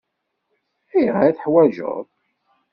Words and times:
Ayɣer 0.93 1.23
i 1.27 1.31
t-teḥwaǧeḍ? 1.33 2.05